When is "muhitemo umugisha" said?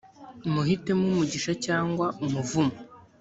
0.53-1.51